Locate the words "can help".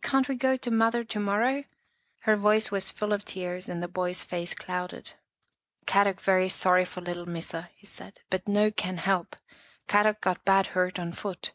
8.70-9.36